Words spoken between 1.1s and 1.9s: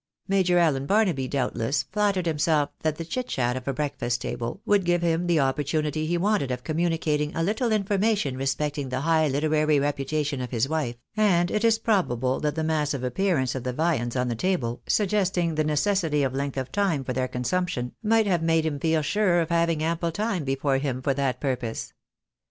doubtless,